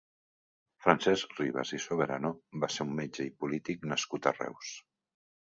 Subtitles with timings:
[0.85, 2.33] Francesc Ribas i Soberano
[2.65, 4.73] va ser un metge i polític nascut a Reus.